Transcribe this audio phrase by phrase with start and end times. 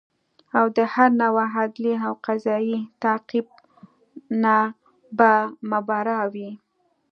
[0.57, 3.45] او د هر نوع عدلي او قضایي تعقیب
[4.43, 4.55] نه
[5.17, 5.31] به
[5.71, 6.51] مبرا وي